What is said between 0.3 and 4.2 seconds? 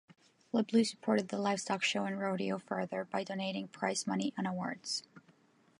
LeBleu supported the livestock show and rodeo further by donating prize